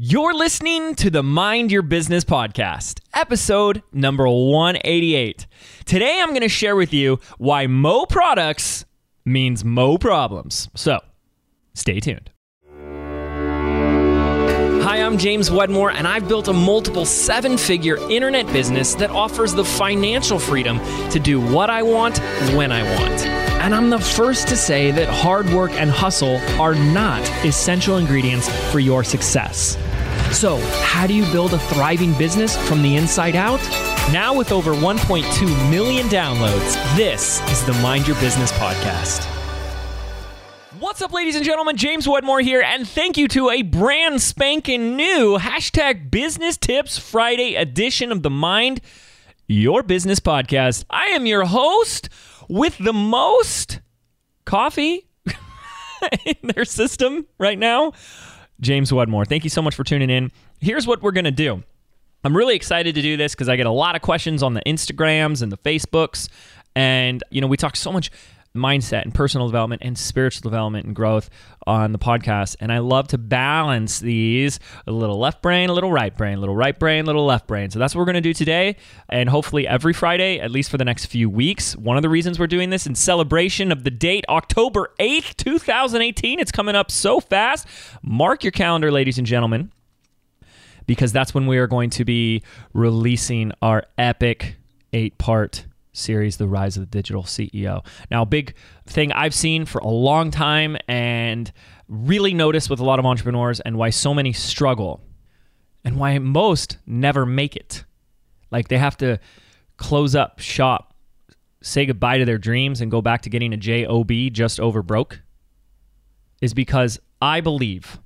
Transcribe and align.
You're 0.00 0.32
listening 0.32 0.94
to 0.94 1.10
the 1.10 1.24
Mind 1.24 1.72
Your 1.72 1.82
Business 1.82 2.22
podcast, 2.24 3.00
episode 3.14 3.82
number 3.92 4.28
188. 4.28 5.48
Today 5.86 6.20
I'm 6.20 6.28
going 6.28 6.42
to 6.42 6.48
share 6.48 6.76
with 6.76 6.94
you 6.94 7.18
why 7.38 7.66
Mo 7.66 8.06
products 8.06 8.84
means 9.24 9.64
Mo 9.64 9.98
problems. 9.98 10.68
So, 10.76 11.00
stay 11.74 11.98
tuned. 11.98 12.30
Hi, 14.84 15.02
I'm 15.02 15.18
James 15.18 15.50
Wedmore, 15.50 15.90
and 15.90 16.06
I've 16.06 16.28
built 16.28 16.46
a 16.46 16.52
multiple 16.52 17.04
seven 17.04 17.58
figure 17.58 17.96
internet 18.08 18.46
business 18.52 18.94
that 18.94 19.10
offers 19.10 19.52
the 19.52 19.64
financial 19.64 20.38
freedom 20.38 20.78
to 21.10 21.18
do 21.18 21.40
what 21.40 21.70
I 21.70 21.82
want 21.82 22.18
when 22.54 22.70
I 22.70 22.84
want. 22.84 23.26
And 23.60 23.74
I'm 23.74 23.90
the 23.90 23.98
first 23.98 24.46
to 24.46 24.56
say 24.56 24.92
that 24.92 25.08
hard 25.08 25.46
work 25.50 25.72
and 25.72 25.90
hustle 25.90 26.36
are 26.60 26.76
not 26.76 27.20
essential 27.44 27.96
ingredients 27.96 28.48
for 28.70 28.78
your 28.78 29.02
success. 29.02 29.76
So, 30.32 30.58
how 30.82 31.06
do 31.06 31.14
you 31.14 31.24
build 31.32 31.54
a 31.54 31.58
thriving 31.58 32.12
business 32.12 32.56
from 32.68 32.82
the 32.82 32.96
inside 32.96 33.34
out? 33.34 33.60
Now, 34.12 34.34
with 34.34 34.52
over 34.52 34.72
1.2 34.72 35.70
million 35.70 36.06
downloads, 36.08 36.74
this 36.96 37.40
is 37.50 37.64
the 37.64 37.72
Mind 37.82 38.06
Your 38.06 38.16
Business 38.20 38.52
podcast. 38.52 39.24
What's 40.78 41.02
up, 41.02 41.12
ladies 41.12 41.34
and 41.34 41.44
gentlemen? 41.44 41.76
James 41.76 42.06
Wedmore 42.06 42.40
here, 42.40 42.62
and 42.62 42.86
thank 42.86 43.16
you 43.16 43.26
to 43.28 43.50
a 43.50 43.62
brand 43.62 44.20
spanking 44.20 44.96
new 44.96 45.38
hashtag 45.38 46.10
Business 46.10 46.56
Tips 46.56 46.98
Friday 46.98 47.56
edition 47.56 48.12
of 48.12 48.22
the 48.22 48.30
Mind 48.30 48.80
Your 49.48 49.82
Business 49.82 50.20
podcast. 50.20 50.84
I 50.90 51.06
am 51.06 51.26
your 51.26 51.46
host 51.46 52.10
with 52.48 52.78
the 52.78 52.92
most 52.92 53.80
coffee 54.44 55.08
in 56.24 56.36
their 56.54 56.64
system 56.64 57.26
right 57.38 57.58
now. 57.58 57.92
James 58.60 58.92
Wedmore. 58.92 59.24
Thank 59.24 59.44
you 59.44 59.50
so 59.50 59.62
much 59.62 59.74
for 59.74 59.84
tuning 59.84 60.10
in. 60.10 60.30
Here's 60.60 60.86
what 60.86 61.02
we're 61.02 61.12
going 61.12 61.24
to 61.24 61.30
do. 61.30 61.62
I'm 62.24 62.36
really 62.36 62.56
excited 62.56 62.94
to 62.96 63.02
do 63.02 63.16
this 63.16 63.34
because 63.34 63.48
I 63.48 63.56
get 63.56 63.66
a 63.66 63.70
lot 63.70 63.94
of 63.94 64.02
questions 64.02 64.42
on 64.42 64.54
the 64.54 64.62
Instagrams 64.62 65.42
and 65.42 65.52
the 65.52 65.58
Facebooks. 65.58 66.28
And, 66.74 67.22
you 67.30 67.40
know, 67.40 67.46
we 67.46 67.56
talk 67.56 67.76
so 67.76 67.92
much 67.92 68.10
mindset 68.58 69.02
and 69.02 69.14
personal 69.14 69.46
development 69.46 69.82
and 69.84 69.96
spiritual 69.96 70.48
development 70.48 70.86
and 70.86 70.94
growth 70.94 71.30
on 71.66 71.92
the 71.92 71.98
podcast. 71.98 72.56
And 72.60 72.72
I 72.72 72.78
love 72.78 73.08
to 73.08 73.18
balance 73.18 73.98
these 73.98 74.58
a 74.86 74.92
little 74.92 75.18
left 75.18 75.42
brain, 75.42 75.68
a 75.68 75.72
little 75.72 75.92
right 75.92 76.16
brain, 76.16 76.38
a 76.38 76.40
little 76.40 76.56
right 76.56 76.78
brain, 76.78 77.04
a 77.04 77.06
little 77.06 77.26
left 77.26 77.46
brain. 77.46 77.70
So 77.70 77.78
that's 77.78 77.94
what 77.94 78.00
we're 78.00 78.06
going 78.06 78.14
to 78.14 78.20
do 78.20 78.34
today. 78.34 78.76
And 79.08 79.28
hopefully 79.28 79.66
every 79.66 79.92
Friday, 79.92 80.40
at 80.40 80.50
least 80.50 80.70
for 80.70 80.78
the 80.78 80.84
next 80.84 81.06
few 81.06 81.28
weeks. 81.28 81.76
One 81.76 81.96
of 81.96 82.02
the 82.02 82.08
reasons 82.08 82.38
we're 82.38 82.46
doing 82.46 82.70
this 82.70 82.86
in 82.86 82.94
celebration 82.94 83.70
of 83.70 83.84
the 83.84 83.90
date, 83.90 84.24
October 84.28 84.92
8th, 84.98 85.36
2018. 85.36 86.40
It's 86.40 86.52
coming 86.52 86.74
up 86.74 86.90
so 86.90 87.20
fast. 87.20 87.66
Mark 88.02 88.44
your 88.44 88.52
calendar, 88.52 88.90
ladies 88.90 89.18
and 89.18 89.26
gentlemen, 89.26 89.72
because 90.86 91.12
that's 91.12 91.34
when 91.34 91.46
we 91.46 91.58
are 91.58 91.66
going 91.66 91.90
to 91.90 92.04
be 92.04 92.42
releasing 92.72 93.52
our 93.60 93.84
epic 93.98 94.56
eight 94.92 95.18
part 95.18 95.66
series, 95.98 96.36
The 96.36 96.48
Rise 96.48 96.76
of 96.76 96.82
the 96.82 96.86
Digital 96.86 97.22
CEO. 97.24 97.84
Now, 98.10 98.24
big 98.24 98.54
thing 98.86 99.12
I've 99.12 99.34
seen 99.34 99.66
for 99.66 99.78
a 99.78 99.88
long 99.88 100.30
time 100.30 100.76
and 100.86 101.50
really 101.88 102.34
noticed 102.34 102.70
with 102.70 102.80
a 102.80 102.84
lot 102.84 102.98
of 102.98 103.06
entrepreneurs 103.06 103.60
and 103.60 103.76
why 103.76 103.90
so 103.90 104.14
many 104.14 104.32
struggle 104.32 105.02
and 105.84 105.96
why 105.96 106.18
most 106.18 106.78
never 106.86 107.26
make 107.26 107.56
it. 107.56 107.84
Like 108.50 108.68
they 108.68 108.78
have 108.78 108.96
to 108.98 109.18
close 109.76 110.14
up 110.14 110.38
shop, 110.38 110.94
say 111.62 111.86
goodbye 111.86 112.18
to 112.18 112.24
their 112.24 112.38
dreams, 112.38 112.80
and 112.80 112.90
go 112.90 113.02
back 113.02 113.22
to 113.22 113.30
getting 113.30 113.52
a 113.52 113.56
job 113.56 114.10
just 114.32 114.60
over 114.60 114.82
broke 114.82 115.20
is 116.40 116.54
because 116.54 117.00
I 117.20 117.40
believe 117.40 117.98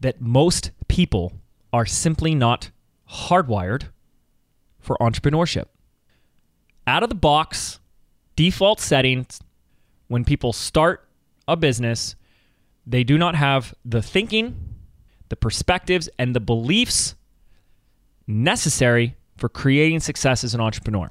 that 0.00 0.20
most 0.20 0.70
people 0.88 1.32
are 1.72 1.86
simply 1.86 2.34
not 2.34 2.70
hardwired 3.10 3.84
for 4.78 4.96
entrepreneurship 5.00 5.66
out 6.86 7.02
of 7.02 7.08
the 7.08 7.14
box 7.14 7.78
default 8.36 8.80
settings 8.80 9.40
when 10.08 10.24
people 10.24 10.52
start 10.52 11.08
a 11.48 11.56
business, 11.56 12.16
they 12.86 13.04
do 13.04 13.16
not 13.16 13.34
have 13.34 13.74
the 13.84 14.02
thinking, 14.02 14.74
the 15.28 15.36
perspectives, 15.36 16.08
and 16.18 16.34
the 16.34 16.40
beliefs 16.40 17.14
necessary 18.26 19.16
for 19.36 19.48
creating 19.48 20.00
success 20.00 20.44
as 20.44 20.54
an 20.54 20.60
entrepreneur. 20.60 21.10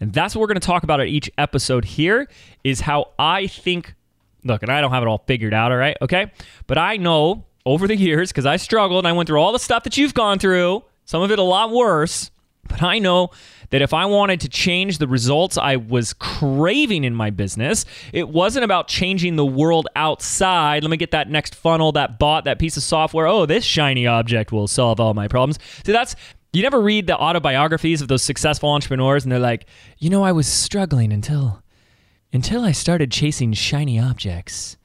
And 0.00 0.12
that's 0.12 0.34
what 0.34 0.40
we're 0.40 0.48
going 0.48 0.60
to 0.60 0.66
talk 0.66 0.82
about 0.82 1.00
at 1.00 1.08
each 1.08 1.30
episode 1.38 1.84
here 1.84 2.28
is 2.64 2.80
how 2.80 3.12
I 3.18 3.46
think 3.46 3.94
look, 4.44 4.62
and 4.62 4.70
I 4.70 4.80
don't 4.80 4.92
have 4.92 5.02
it 5.02 5.08
all 5.08 5.24
figured 5.26 5.52
out, 5.52 5.72
all 5.72 5.78
right? 5.78 5.96
Okay? 6.00 6.30
But 6.68 6.78
I 6.78 6.96
know 6.96 7.46
over 7.64 7.88
the 7.88 7.96
years 7.96 8.32
cuz 8.32 8.46
I 8.46 8.56
struggled 8.56 9.04
and 9.04 9.08
I 9.08 9.12
went 9.12 9.26
through 9.26 9.40
all 9.40 9.52
the 9.52 9.58
stuff 9.58 9.82
that 9.84 9.96
you've 9.96 10.14
gone 10.14 10.38
through, 10.38 10.84
some 11.04 11.22
of 11.22 11.30
it 11.32 11.38
a 11.38 11.42
lot 11.42 11.70
worse, 11.72 12.30
but 12.68 12.82
I 12.82 12.98
know 12.98 13.30
that 13.70 13.82
if 13.82 13.92
I 13.92 14.06
wanted 14.06 14.40
to 14.40 14.48
change 14.48 14.98
the 14.98 15.08
results 15.08 15.58
I 15.58 15.76
was 15.76 16.12
craving 16.12 17.04
in 17.04 17.14
my 17.14 17.30
business, 17.30 17.84
it 18.12 18.28
wasn't 18.28 18.64
about 18.64 18.88
changing 18.88 19.36
the 19.36 19.46
world 19.46 19.88
outside. 19.96 20.82
Let 20.82 20.90
me 20.90 20.96
get 20.96 21.10
that 21.10 21.30
next 21.30 21.54
funnel, 21.54 21.92
that 21.92 22.18
bot, 22.18 22.44
that 22.44 22.58
piece 22.58 22.76
of 22.76 22.82
software. 22.82 23.26
Oh, 23.26 23.46
this 23.46 23.64
shiny 23.64 24.06
object 24.06 24.52
will 24.52 24.68
solve 24.68 25.00
all 25.00 25.14
my 25.14 25.28
problems. 25.28 25.58
So 25.84 25.92
that's 25.92 26.14
you 26.52 26.62
never 26.62 26.80
read 26.80 27.06
the 27.06 27.18
autobiographies 27.18 28.00
of 28.00 28.08
those 28.08 28.22
successful 28.22 28.70
entrepreneurs 28.70 29.24
and 29.24 29.32
they're 29.32 29.38
like, 29.38 29.66
"You 29.98 30.10
know, 30.10 30.22
I 30.22 30.32
was 30.32 30.46
struggling 30.46 31.12
until 31.12 31.62
until 32.32 32.64
I 32.64 32.72
started 32.72 33.10
chasing 33.10 33.52
shiny 33.52 33.98
objects. 33.98 34.76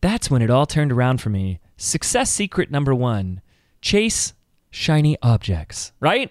That's 0.00 0.30
when 0.30 0.42
it 0.42 0.50
all 0.50 0.66
turned 0.66 0.92
around 0.92 1.20
for 1.20 1.30
me." 1.30 1.60
Success 1.76 2.30
secret 2.30 2.70
number 2.70 2.94
1: 2.94 3.42
chase 3.80 4.34
shiny 4.70 5.16
objects, 5.22 5.92
right? 6.00 6.30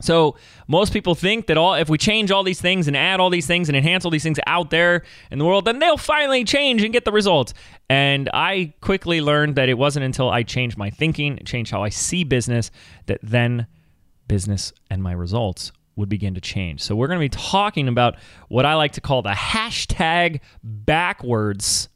So 0.00 0.36
most 0.66 0.92
people 0.92 1.14
think 1.14 1.46
that 1.46 1.56
all 1.56 1.74
if 1.74 1.88
we 1.88 1.98
change 1.98 2.30
all 2.30 2.42
these 2.42 2.60
things 2.60 2.88
and 2.88 2.96
add 2.96 3.20
all 3.20 3.30
these 3.30 3.46
things 3.46 3.68
and 3.68 3.76
enhance 3.76 4.04
all 4.04 4.10
these 4.10 4.22
things 4.22 4.38
out 4.46 4.70
there 4.70 5.02
in 5.30 5.38
the 5.38 5.44
world, 5.44 5.64
then 5.64 5.78
they'll 5.78 5.96
finally 5.96 6.44
change 6.44 6.82
and 6.82 6.92
get 6.92 7.04
the 7.04 7.12
results. 7.12 7.54
And 7.88 8.28
I 8.34 8.74
quickly 8.80 9.20
learned 9.20 9.56
that 9.56 9.68
it 9.68 9.78
wasn't 9.78 10.04
until 10.04 10.30
I 10.30 10.42
changed 10.42 10.76
my 10.76 10.90
thinking, 10.90 11.38
changed 11.44 11.70
how 11.70 11.82
I 11.82 11.90
see 11.90 12.24
business, 12.24 12.70
that 13.06 13.20
then 13.22 13.66
business 14.26 14.72
and 14.90 15.02
my 15.02 15.12
results 15.12 15.72
would 15.96 16.08
begin 16.08 16.34
to 16.34 16.40
change. 16.40 16.82
So 16.82 16.96
we're 16.96 17.06
going 17.06 17.20
to 17.20 17.24
be 17.24 17.28
talking 17.28 17.88
about 17.88 18.16
what 18.48 18.66
I 18.66 18.74
like 18.74 18.92
to 18.92 19.00
call 19.00 19.22
the 19.22 19.30
hashtag 19.30 20.40
backwards 20.62 21.88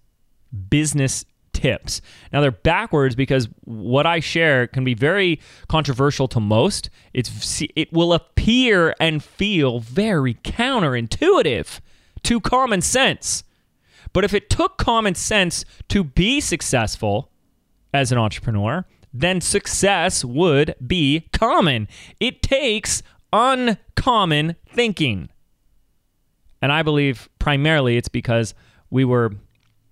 business 0.71 1.25
tips. 1.59 2.01
Now 2.33 2.41
they're 2.41 2.53
backwards 2.53 3.17
because 3.17 3.49
what 3.65 4.07
I 4.07 4.21
share 4.21 4.69
can 4.69 4.85
be 4.85 4.95
very 4.95 5.41
controversial 5.69 6.29
to 6.29 6.41
most. 6.41 6.89
It's 7.13 7.63
it 7.75 7.93
will 7.93 8.13
appear 8.13 8.95
and 9.01 9.23
feel 9.23 9.81
very 9.81 10.35
counterintuitive 10.35 11.81
to 12.23 12.41
common 12.41 12.81
sense. 12.81 13.43
But 14.13 14.25
if 14.25 14.33
it 14.33 14.49
took 14.49 14.79
common 14.79 15.17
sense 15.17 15.65
to 15.89 16.05
be 16.05 16.41
successful 16.41 17.31
as 17.93 18.13
an 18.13 18.19
entrepreneur, 18.19 18.85
then 19.13 19.41
success 19.41 20.25
would 20.25 20.77
be 20.87 21.29
common. 21.33 21.89
It 22.21 22.41
takes 22.43 23.03
uncommon 23.33 24.55
thinking. 24.69 25.29
And 26.63 26.73
I 26.73 26.83
believe 26.83 27.29
primarily 27.39 27.97
it's 27.97 28.09
because 28.09 28.55
we 28.91 29.05
were 29.05 29.33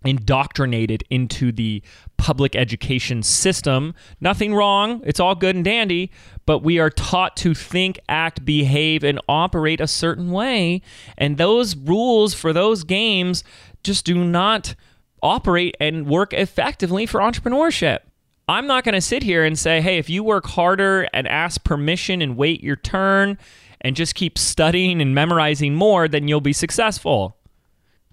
indoctrinated 0.04 1.02
into 1.10 1.50
the 1.52 1.82
public 2.16 2.54
education 2.54 3.22
system. 3.22 3.94
Nothing 4.20 4.54
wrong, 4.54 5.00
it's 5.04 5.20
all 5.20 5.34
good 5.34 5.56
and 5.56 5.64
dandy, 5.64 6.10
but 6.44 6.60
we 6.60 6.78
are 6.78 6.90
taught 6.90 7.36
to 7.38 7.54
think, 7.54 7.98
act, 8.08 8.44
behave, 8.44 9.02
and 9.02 9.20
operate 9.28 9.80
a 9.80 9.86
certain 9.86 10.30
way. 10.30 10.82
And 11.18 11.38
those 11.38 11.76
rules 11.76 12.34
for 12.34 12.52
those 12.52 12.84
games 12.84 13.42
just 13.82 14.04
do 14.04 14.24
not 14.24 14.74
operate 15.22 15.76
and 15.80 16.06
work 16.06 16.32
effectively 16.32 17.06
for 17.06 17.20
entrepreneurship. 17.20 18.00
I'm 18.48 18.66
not 18.68 18.84
going 18.84 18.94
to 18.94 19.00
sit 19.00 19.24
here 19.24 19.44
and 19.44 19.58
say, 19.58 19.80
hey, 19.80 19.98
if 19.98 20.08
you 20.08 20.22
work 20.22 20.46
harder 20.46 21.08
and 21.12 21.26
ask 21.26 21.64
permission 21.64 22.22
and 22.22 22.36
wait 22.36 22.62
your 22.62 22.76
turn 22.76 23.38
and 23.80 23.96
just 23.96 24.14
keep 24.14 24.38
studying 24.38 25.00
and 25.00 25.14
memorizing 25.14 25.74
more, 25.74 26.06
then 26.06 26.28
you'll 26.28 26.40
be 26.40 26.52
successful. 26.52 27.36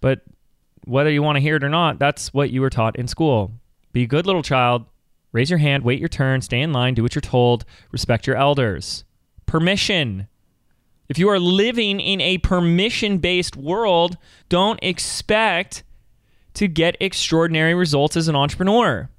But 0.01 0.21
whether 0.85 1.09
you 1.09 1.21
want 1.23 1.35
to 1.37 1.41
hear 1.41 1.55
it 1.55 1.63
or 1.63 1.69
not, 1.69 1.99
that's 1.99 2.33
what 2.33 2.49
you 2.49 2.61
were 2.61 2.69
taught 2.69 2.95
in 2.95 3.07
school. 3.07 3.51
Be 3.91 4.03
a 4.03 4.07
good 4.07 4.25
little 4.25 4.43
child, 4.43 4.85
raise 5.31 5.49
your 5.49 5.59
hand, 5.59 5.83
wait 5.83 5.99
your 5.99 6.09
turn, 6.09 6.41
stay 6.41 6.61
in 6.61 6.73
line, 6.73 6.93
do 6.93 7.03
what 7.03 7.15
you're 7.15 7.21
told, 7.21 7.65
respect 7.91 8.27
your 8.27 8.35
elders. 8.35 9.03
Permission. 9.45 10.27
If 11.09 11.17
you 11.17 11.29
are 11.29 11.39
living 11.39 11.99
in 11.99 12.21
a 12.21 12.37
permission 12.39 13.17
based 13.17 13.55
world, 13.55 14.17
don't 14.49 14.79
expect 14.81 15.83
to 16.55 16.67
get 16.67 16.95
extraordinary 16.99 17.73
results 17.73 18.15
as 18.15 18.27
an 18.27 18.35
entrepreneur. 18.35 19.09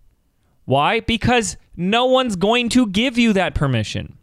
Why? 0.64 1.00
Because 1.00 1.56
no 1.76 2.06
one's 2.06 2.36
going 2.36 2.68
to 2.70 2.86
give 2.86 3.18
you 3.18 3.32
that 3.34 3.54
permission. 3.54 4.16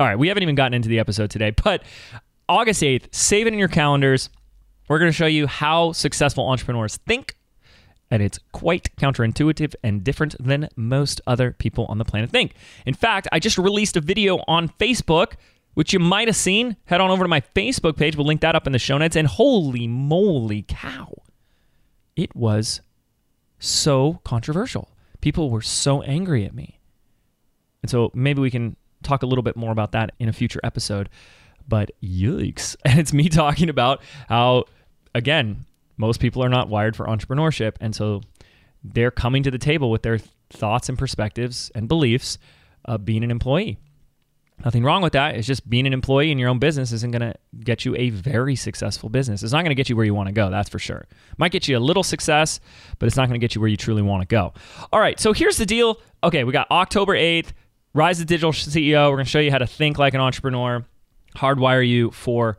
All 0.00 0.06
right, 0.06 0.18
we 0.18 0.28
haven't 0.28 0.42
even 0.42 0.54
gotten 0.54 0.74
into 0.74 0.88
the 0.88 0.98
episode 0.98 1.30
today, 1.30 1.50
but 1.50 1.82
August 2.48 2.82
8th, 2.82 3.14
save 3.14 3.46
it 3.46 3.52
in 3.52 3.58
your 3.58 3.68
calendars. 3.68 4.28
We're 4.88 4.98
going 4.98 5.10
to 5.10 5.16
show 5.16 5.26
you 5.26 5.46
how 5.46 5.92
successful 5.92 6.48
entrepreneurs 6.48 6.98
think 6.98 7.36
And 8.10 8.22
it's 8.22 8.38
quite 8.52 8.94
counterintuitive 8.96 9.74
and 9.82 10.04
different 10.04 10.36
than 10.38 10.68
most 10.76 11.20
other 11.26 11.52
people 11.52 11.86
on 11.86 11.98
the 11.98 12.04
planet 12.04 12.30
think. 12.30 12.54
In 12.86 12.94
fact, 12.94 13.26
I 13.32 13.38
just 13.38 13.58
released 13.58 13.96
a 13.96 14.00
video 14.00 14.38
on 14.46 14.68
Facebook, 14.68 15.32
which 15.74 15.92
you 15.92 15.98
might 15.98 16.28
have 16.28 16.36
seen. 16.36 16.76
Head 16.84 17.00
on 17.00 17.10
over 17.10 17.24
to 17.24 17.28
my 17.28 17.40
Facebook 17.40 17.96
page. 17.96 18.16
We'll 18.16 18.26
link 18.26 18.40
that 18.42 18.54
up 18.54 18.66
in 18.66 18.72
the 18.72 18.78
show 18.78 18.98
notes. 18.98 19.16
And 19.16 19.26
holy 19.26 19.88
moly 19.88 20.64
cow, 20.68 21.22
it 22.14 22.36
was 22.36 22.82
so 23.58 24.20
controversial. 24.24 24.90
People 25.20 25.50
were 25.50 25.62
so 25.62 26.02
angry 26.02 26.44
at 26.44 26.54
me. 26.54 26.78
And 27.82 27.90
so 27.90 28.10
maybe 28.14 28.40
we 28.40 28.50
can 28.50 28.76
talk 29.02 29.22
a 29.22 29.26
little 29.26 29.42
bit 29.42 29.56
more 29.56 29.72
about 29.72 29.92
that 29.92 30.12
in 30.18 30.28
a 30.28 30.32
future 30.32 30.60
episode. 30.62 31.08
But 31.66 31.92
yikes. 32.02 32.76
And 32.84 32.98
it's 32.98 33.12
me 33.12 33.28
talking 33.28 33.68
about 33.68 34.02
how, 34.28 34.64
again, 35.14 35.64
most 35.96 36.20
people 36.20 36.44
are 36.44 36.48
not 36.48 36.68
wired 36.68 36.96
for 36.96 37.06
entrepreneurship. 37.06 37.74
And 37.80 37.94
so 37.94 38.20
they're 38.82 39.10
coming 39.10 39.42
to 39.44 39.50
the 39.50 39.58
table 39.58 39.90
with 39.90 40.02
their 40.02 40.18
thoughts 40.50 40.88
and 40.88 40.98
perspectives 40.98 41.70
and 41.74 41.88
beliefs 41.88 42.38
of 42.84 43.04
being 43.04 43.24
an 43.24 43.30
employee. 43.30 43.78
Nothing 44.64 44.84
wrong 44.84 45.02
with 45.02 45.14
that. 45.14 45.34
It's 45.34 45.46
just 45.46 45.68
being 45.68 45.86
an 45.86 45.92
employee 45.92 46.30
in 46.30 46.38
your 46.38 46.48
own 46.48 46.58
business 46.58 46.92
isn't 46.92 47.10
going 47.10 47.22
to 47.22 47.34
get 47.60 47.84
you 47.84 47.96
a 47.96 48.10
very 48.10 48.54
successful 48.54 49.08
business. 49.08 49.42
It's 49.42 49.52
not 49.52 49.62
going 49.62 49.70
to 49.70 49.74
get 49.74 49.88
you 49.88 49.96
where 49.96 50.06
you 50.06 50.14
want 50.14 50.28
to 50.28 50.32
go, 50.32 50.48
that's 50.48 50.68
for 50.68 50.78
sure. 50.78 51.06
Might 51.38 51.50
get 51.50 51.66
you 51.66 51.76
a 51.76 51.80
little 51.80 52.04
success, 52.04 52.60
but 52.98 53.06
it's 53.06 53.16
not 53.16 53.28
going 53.28 53.38
to 53.38 53.44
get 53.44 53.54
you 53.54 53.60
where 53.60 53.68
you 53.68 53.76
truly 53.76 54.02
want 54.02 54.22
to 54.22 54.26
go. 54.26 54.52
All 54.92 55.00
right, 55.00 55.18
so 55.18 55.32
here's 55.32 55.56
the 55.56 55.66
deal. 55.66 56.00
Okay, 56.22 56.44
we 56.44 56.52
got 56.52 56.70
October 56.70 57.14
8th, 57.14 57.48
Rise 57.94 58.20
the 58.20 58.24
Digital 58.24 58.52
CEO. 58.52 59.10
We're 59.10 59.16
going 59.16 59.24
to 59.24 59.30
show 59.30 59.40
you 59.40 59.50
how 59.50 59.58
to 59.58 59.66
think 59.66 59.98
like 59.98 60.14
an 60.14 60.20
entrepreneur, 60.20 60.84
hardwire 61.34 61.86
you 61.86 62.10
for 62.10 62.58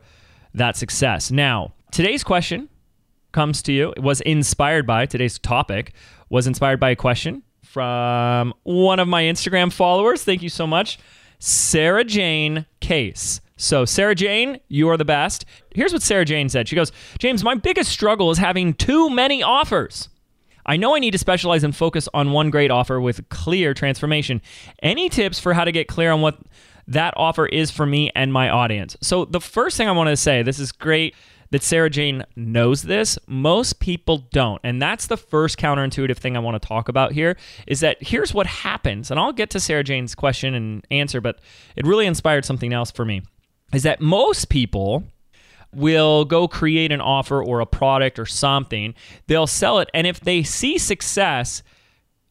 that 0.54 0.76
success. 0.76 1.30
Now, 1.30 1.74
today's 1.92 2.24
question 2.24 2.68
comes 3.32 3.62
to 3.62 3.72
you. 3.72 3.92
It 3.96 4.02
was 4.02 4.20
inspired 4.22 4.86
by 4.86 5.06
today's 5.06 5.38
topic, 5.38 5.92
was 6.30 6.46
inspired 6.46 6.80
by 6.80 6.90
a 6.90 6.96
question 6.96 7.42
from 7.62 8.54
one 8.62 8.98
of 8.98 9.08
my 9.08 9.24
Instagram 9.24 9.72
followers. 9.72 10.24
Thank 10.24 10.42
you 10.42 10.48
so 10.48 10.66
much. 10.66 10.98
Sarah 11.38 12.04
Jane 12.04 12.66
Case. 12.80 13.40
So, 13.58 13.84
Sarah 13.84 14.14
Jane, 14.14 14.60
you 14.68 14.88
are 14.88 14.96
the 14.96 15.04
best. 15.04 15.44
Here's 15.74 15.92
what 15.92 16.02
Sarah 16.02 16.24
Jane 16.24 16.48
said. 16.48 16.68
She 16.68 16.76
goes, 16.76 16.92
James, 17.18 17.42
my 17.42 17.54
biggest 17.54 17.90
struggle 17.90 18.30
is 18.30 18.38
having 18.38 18.74
too 18.74 19.10
many 19.10 19.42
offers. 19.42 20.08
I 20.66 20.76
know 20.76 20.96
I 20.96 20.98
need 20.98 21.12
to 21.12 21.18
specialize 21.18 21.64
and 21.64 21.74
focus 21.74 22.08
on 22.12 22.32
one 22.32 22.50
great 22.50 22.70
offer 22.70 23.00
with 23.00 23.28
clear 23.28 23.72
transformation. 23.72 24.42
Any 24.82 25.08
tips 25.08 25.38
for 25.38 25.54
how 25.54 25.64
to 25.64 25.72
get 25.72 25.88
clear 25.88 26.10
on 26.10 26.20
what 26.20 26.38
that 26.88 27.14
offer 27.16 27.46
is 27.46 27.70
for 27.70 27.86
me 27.86 28.10
and 28.14 28.32
my 28.32 28.48
audience? 28.48 28.96
So, 29.00 29.24
the 29.24 29.40
first 29.40 29.76
thing 29.76 29.88
I 29.88 29.92
want 29.92 30.10
to 30.10 30.16
say, 30.16 30.42
this 30.42 30.58
is 30.58 30.72
great 30.72 31.14
that 31.50 31.62
Sarah 31.62 31.90
Jane 31.90 32.24
knows 32.34 32.82
this. 32.82 33.18
Most 33.26 33.78
people 33.80 34.18
don't. 34.32 34.60
And 34.64 34.82
that's 34.82 35.06
the 35.06 35.16
first 35.16 35.58
counterintuitive 35.58 36.16
thing 36.16 36.36
I 36.36 36.40
want 36.40 36.60
to 36.60 36.66
talk 36.66 36.88
about 36.88 37.12
here 37.12 37.36
is 37.66 37.80
that 37.80 37.98
here's 38.00 38.34
what 38.34 38.46
happens. 38.46 39.10
And 39.10 39.20
I'll 39.20 39.32
get 39.32 39.50
to 39.50 39.60
Sarah 39.60 39.84
Jane's 39.84 40.14
question 40.14 40.54
and 40.54 40.86
answer, 40.90 41.20
but 41.20 41.40
it 41.76 41.86
really 41.86 42.06
inspired 42.06 42.44
something 42.44 42.72
else 42.72 42.90
for 42.90 43.04
me. 43.04 43.22
Is 43.72 43.84
that 43.84 44.00
most 44.00 44.48
people 44.48 45.04
will 45.72 46.24
go 46.24 46.48
create 46.48 46.90
an 46.90 47.00
offer 47.00 47.42
or 47.42 47.60
a 47.60 47.66
product 47.66 48.18
or 48.18 48.26
something, 48.26 48.94
they'll 49.26 49.46
sell 49.46 49.78
it, 49.78 49.90
and 49.92 50.06
if 50.06 50.20
they 50.20 50.42
see 50.42 50.78
success, 50.78 51.62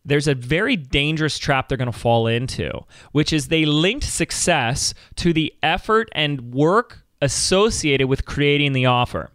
there's 0.05 0.27
a 0.27 0.35
very 0.35 0.75
dangerous 0.75 1.37
trap 1.37 1.67
they're 1.67 1.77
going 1.77 1.91
to 1.91 1.97
fall 1.97 2.27
into, 2.27 2.71
which 3.11 3.33
is 3.33 3.47
they 3.47 3.65
linked 3.65 4.05
success 4.05 4.93
to 5.15 5.33
the 5.33 5.53
effort 5.63 6.09
and 6.13 6.53
work 6.53 7.03
associated 7.21 8.07
with 8.07 8.25
creating 8.25 8.73
the 8.73 8.85
offer. 8.85 9.31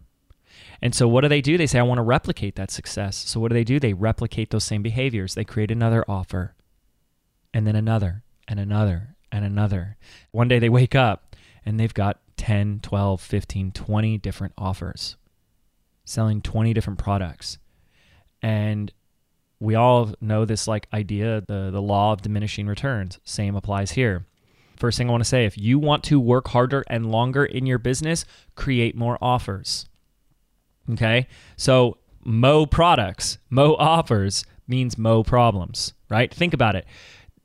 And 0.81 0.95
so, 0.95 1.07
what 1.07 1.21
do 1.21 1.27
they 1.27 1.41
do? 1.41 1.57
They 1.57 1.67
say, 1.67 1.77
I 1.77 1.83
want 1.83 1.99
to 1.99 2.03
replicate 2.03 2.55
that 2.55 2.71
success. 2.71 3.15
So, 3.15 3.39
what 3.39 3.49
do 3.49 3.53
they 3.53 3.63
do? 3.63 3.79
They 3.79 3.93
replicate 3.93 4.49
those 4.49 4.63
same 4.63 4.81
behaviors. 4.81 5.35
They 5.35 5.43
create 5.43 5.69
another 5.69 6.03
offer, 6.07 6.55
and 7.53 7.67
then 7.67 7.75
another, 7.75 8.23
and 8.47 8.59
another, 8.59 9.15
and 9.31 9.45
another. 9.45 9.97
One 10.31 10.47
day 10.47 10.57
they 10.57 10.69
wake 10.69 10.95
up 10.95 11.35
and 11.65 11.79
they've 11.79 11.93
got 11.93 12.19
10, 12.37 12.79
12, 12.81 13.21
15, 13.21 13.71
20 13.71 14.17
different 14.17 14.53
offers, 14.57 15.15
selling 16.05 16.41
20 16.41 16.73
different 16.73 16.99
products. 16.99 17.57
And 18.41 18.91
we 19.61 19.75
all 19.75 20.11
know 20.19 20.43
this 20.43 20.67
like 20.67 20.87
idea, 20.91 21.43
the, 21.47 21.69
the 21.71 21.81
law 21.81 22.11
of 22.11 22.23
diminishing 22.23 22.65
returns. 22.65 23.19
Same 23.23 23.55
applies 23.55 23.91
here. 23.91 24.25
First 24.75 24.97
thing 24.97 25.07
I 25.07 25.11
want 25.11 25.23
to 25.23 25.29
say 25.29 25.45
if 25.45 25.55
you 25.55 25.77
want 25.77 26.03
to 26.05 26.19
work 26.19 26.47
harder 26.47 26.83
and 26.87 27.11
longer 27.11 27.45
in 27.45 27.67
your 27.67 27.77
business, 27.77 28.25
create 28.55 28.95
more 28.95 29.19
offers. 29.21 29.87
Okay. 30.91 31.27
So, 31.57 31.97
mo 32.23 32.65
products, 32.65 33.37
mo 33.51 33.75
offers 33.75 34.43
means 34.67 34.97
mo 34.97 35.23
problems, 35.23 35.93
right? 36.09 36.33
Think 36.33 36.55
about 36.55 36.75
it. 36.75 36.87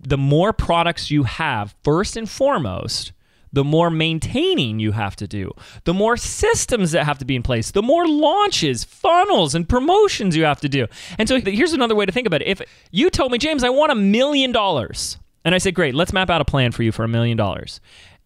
The 0.00 0.16
more 0.16 0.54
products 0.54 1.10
you 1.10 1.24
have, 1.24 1.74
first 1.84 2.16
and 2.16 2.28
foremost, 2.28 3.12
the 3.56 3.64
more 3.64 3.88
maintaining 3.88 4.78
you 4.80 4.92
have 4.92 5.16
to 5.16 5.26
do, 5.26 5.50
the 5.84 5.94
more 5.94 6.18
systems 6.18 6.92
that 6.92 7.06
have 7.06 7.16
to 7.16 7.24
be 7.24 7.34
in 7.34 7.42
place, 7.42 7.70
the 7.70 7.82
more 7.82 8.06
launches, 8.06 8.84
funnels, 8.84 9.54
and 9.54 9.66
promotions 9.66 10.36
you 10.36 10.44
have 10.44 10.60
to 10.60 10.68
do. 10.68 10.86
And 11.18 11.26
so 11.26 11.40
here's 11.40 11.72
another 11.72 11.94
way 11.94 12.04
to 12.04 12.12
think 12.12 12.26
about 12.26 12.42
it. 12.42 12.48
If 12.48 12.60
you 12.90 13.08
told 13.08 13.32
me, 13.32 13.38
James, 13.38 13.64
I 13.64 13.70
want 13.70 13.92
a 13.92 13.94
million 13.94 14.52
dollars, 14.52 15.16
and 15.42 15.54
I 15.54 15.58
said, 15.58 15.74
great, 15.74 15.94
let's 15.94 16.12
map 16.12 16.28
out 16.28 16.42
a 16.42 16.44
plan 16.44 16.70
for 16.70 16.82
you 16.82 16.92
for 16.92 17.02
a 17.02 17.08
million 17.08 17.38
dollars. 17.38 17.80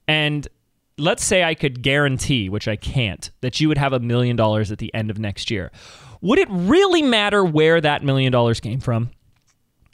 And 0.08 0.48
let's 0.98 1.24
say 1.24 1.44
I 1.44 1.54
could 1.54 1.80
guarantee, 1.80 2.48
which 2.48 2.66
I 2.66 2.74
can't, 2.74 3.30
that 3.40 3.60
you 3.60 3.68
would 3.68 3.78
have 3.78 3.92
a 3.92 4.00
million 4.00 4.34
dollars 4.34 4.72
at 4.72 4.78
the 4.78 4.92
end 4.92 5.12
of 5.12 5.18
next 5.20 5.48
year. 5.48 5.70
Would 6.22 6.40
it 6.40 6.48
really 6.50 7.02
matter 7.02 7.44
where 7.44 7.80
that 7.80 8.02
million 8.02 8.32
dollars 8.32 8.58
came 8.58 8.80
from? 8.80 9.12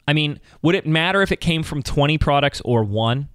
I 0.07 0.13
mean, 0.13 0.39
would 0.63 0.73
it 0.73 0.87
matter 0.87 1.21
if 1.21 1.31
it 1.31 1.41
came 1.41 1.61
from 1.61 1.83
20 1.83 2.17
products 2.17 2.59
or 2.65 2.83
one? 2.83 3.29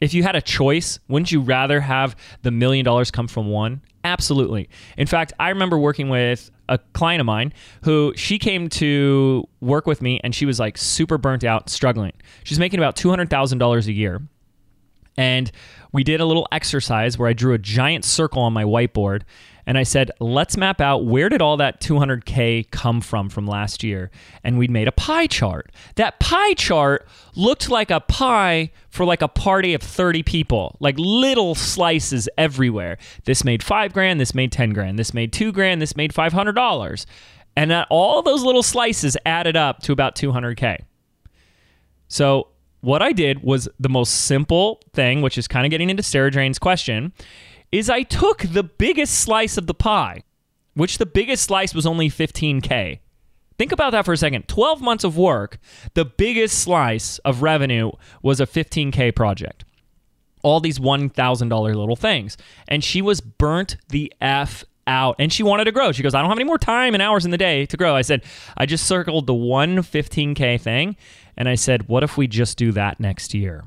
If 0.00 0.14
you 0.14 0.22
had 0.22 0.36
a 0.36 0.40
choice, 0.40 0.98
wouldn't 1.08 1.32
you 1.32 1.40
rather 1.40 1.80
have 1.80 2.16
the 2.42 2.50
million 2.50 2.84
dollars 2.84 3.10
come 3.10 3.28
from 3.28 3.48
one? 3.48 3.82
Absolutely. 4.04 4.68
In 4.96 5.06
fact, 5.06 5.32
I 5.40 5.48
remember 5.48 5.78
working 5.78 6.08
with 6.08 6.50
a 6.68 6.78
client 6.92 7.20
of 7.20 7.26
mine 7.26 7.52
who 7.82 8.12
she 8.16 8.38
came 8.38 8.68
to 8.68 9.46
work 9.60 9.86
with 9.86 10.00
me 10.00 10.20
and 10.22 10.34
she 10.34 10.46
was 10.46 10.60
like 10.60 10.78
super 10.78 11.18
burnt 11.18 11.42
out, 11.44 11.68
struggling. 11.68 12.12
She's 12.44 12.58
making 12.58 12.78
about 12.78 12.96
$200,000 12.96 13.86
a 13.86 13.92
year. 13.92 14.22
And 15.18 15.50
we 15.92 16.04
did 16.04 16.20
a 16.20 16.24
little 16.24 16.46
exercise 16.52 17.18
where 17.18 17.28
I 17.28 17.32
drew 17.32 17.52
a 17.52 17.58
giant 17.58 18.04
circle 18.04 18.40
on 18.40 18.52
my 18.52 18.62
whiteboard 18.62 19.22
and 19.66 19.76
I 19.76 19.82
said, 19.82 20.12
let's 20.20 20.56
map 20.56 20.80
out 20.80 21.04
where 21.04 21.28
did 21.28 21.42
all 21.42 21.58
that 21.58 21.80
200K 21.80 22.70
come 22.70 23.02
from 23.02 23.28
from 23.28 23.46
last 23.46 23.82
year? 23.82 24.10
And 24.42 24.56
we'd 24.56 24.70
made 24.70 24.88
a 24.88 24.92
pie 24.92 25.26
chart. 25.26 25.72
That 25.96 26.20
pie 26.20 26.54
chart 26.54 27.06
looked 27.34 27.68
like 27.68 27.90
a 27.90 28.00
pie 28.00 28.70
for 28.88 29.04
like 29.04 29.20
a 29.20 29.28
party 29.28 29.74
of 29.74 29.82
30 29.82 30.22
people, 30.22 30.76
like 30.80 30.94
little 30.98 31.54
slices 31.54 32.28
everywhere. 32.38 32.96
This 33.24 33.44
made 33.44 33.62
five 33.62 33.92
grand, 33.92 34.20
this 34.20 34.34
made 34.34 34.52
10 34.52 34.72
grand, 34.72 34.98
this 34.98 35.12
made 35.12 35.34
two 35.34 35.52
grand, 35.52 35.82
this 35.82 35.96
made 35.96 36.14
$500. 36.14 37.06
And 37.56 37.72
all 37.90 38.22
those 38.22 38.44
little 38.44 38.62
slices 38.62 39.16
added 39.26 39.56
up 39.56 39.80
to 39.82 39.92
about 39.92 40.14
200K. 40.14 40.84
So 42.06 42.48
what 42.88 43.02
I 43.02 43.12
did 43.12 43.42
was 43.42 43.68
the 43.78 43.90
most 43.90 44.24
simple 44.24 44.80
thing, 44.94 45.20
which 45.20 45.36
is 45.36 45.46
kind 45.46 45.66
of 45.66 45.70
getting 45.70 45.90
into 45.90 46.02
Sarah 46.02 46.30
Jane's 46.30 46.58
question, 46.58 47.12
is 47.70 47.90
I 47.90 48.02
took 48.02 48.38
the 48.38 48.62
biggest 48.62 49.20
slice 49.20 49.58
of 49.58 49.66
the 49.66 49.74
pie, 49.74 50.22
which 50.72 50.96
the 50.96 51.04
biggest 51.04 51.44
slice 51.44 51.74
was 51.74 51.84
only 51.84 52.08
15K. 52.08 53.00
Think 53.58 53.72
about 53.72 53.90
that 53.90 54.06
for 54.06 54.14
a 54.14 54.16
second. 54.16 54.48
12 54.48 54.80
months 54.80 55.04
of 55.04 55.18
work, 55.18 55.58
the 55.92 56.06
biggest 56.06 56.60
slice 56.60 57.18
of 57.26 57.42
revenue 57.42 57.90
was 58.22 58.40
a 58.40 58.46
15K 58.46 59.14
project. 59.14 59.66
All 60.42 60.58
these 60.58 60.78
$1,000 60.78 61.74
little 61.74 61.94
things. 61.94 62.38
And 62.68 62.82
she 62.82 63.02
was 63.02 63.20
burnt 63.20 63.76
the 63.90 64.10
F 64.22 64.64
out 64.86 65.16
and 65.18 65.30
she 65.30 65.42
wanted 65.42 65.64
to 65.64 65.72
grow. 65.72 65.92
She 65.92 66.02
goes, 66.02 66.14
I 66.14 66.22
don't 66.22 66.30
have 66.30 66.38
any 66.38 66.44
more 66.44 66.58
time 66.58 66.94
and 66.94 67.02
hours 67.02 67.26
in 67.26 67.30
the 67.32 67.36
day 67.36 67.66
to 67.66 67.76
grow. 67.76 67.94
I 67.94 68.02
said, 68.02 68.24
I 68.56 68.64
just 68.64 68.86
circled 68.86 69.26
the 69.26 69.34
one 69.34 69.78
15K 69.78 70.58
thing 70.58 70.96
and 71.38 71.48
I 71.48 71.54
said, 71.54 71.86
what 71.88 72.02
if 72.02 72.16
we 72.16 72.26
just 72.26 72.58
do 72.58 72.72
that 72.72 72.98
next 72.98 73.32
year? 73.32 73.64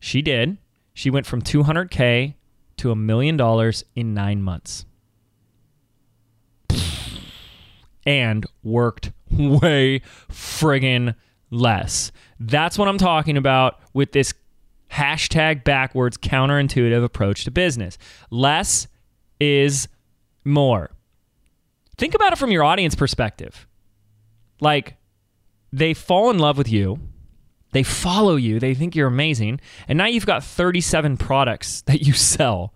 She 0.00 0.22
did. 0.22 0.56
She 0.94 1.10
went 1.10 1.26
from 1.26 1.42
200K 1.42 2.34
to 2.78 2.90
a 2.90 2.96
million 2.96 3.36
dollars 3.36 3.84
in 3.94 4.14
nine 4.14 4.42
months. 4.42 4.86
And 8.06 8.46
worked 8.62 9.12
way 9.30 10.00
friggin' 10.30 11.14
less. 11.50 12.12
That's 12.40 12.78
what 12.78 12.88
I'm 12.88 12.98
talking 12.98 13.36
about 13.36 13.78
with 13.92 14.12
this 14.12 14.32
hashtag 14.90 15.64
backwards 15.64 16.16
counterintuitive 16.16 17.04
approach 17.04 17.44
to 17.44 17.50
business. 17.50 17.98
Less 18.30 18.88
is 19.38 19.86
more. 20.44 20.90
Think 21.98 22.14
about 22.14 22.32
it 22.32 22.38
from 22.38 22.50
your 22.50 22.64
audience 22.64 22.94
perspective. 22.94 23.66
Like, 24.60 24.96
they 25.76 25.94
fall 25.94 26.30
in 26.30 26.38
love 26.38 26.56
with 26.58 26.70
you 26.70 26.98
they 27.74 27.82
follow 27.82 28.36
you, 28.36 28.60
they 28.60 28.72
think 28.72 28.94
you're 28.94 29.08
amazing, 29.08 29.60
and 29.88 29.98
now 29.98 30.06
you've 30.06 30.26
got 30.26 30.44
37 30.44 31.16
products 31.16 31.82
that 31.86 32.02
you 32.02 32.12
sell. 32.12 32.72